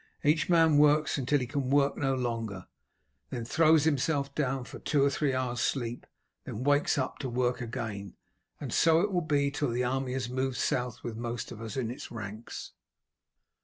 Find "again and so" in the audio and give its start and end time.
7.61-9.01